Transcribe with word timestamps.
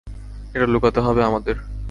এটা 0.55 0.67
লুকাতে 0.67 0.99
হবে 0.99 1.21
আমাদের। 1.23 1.55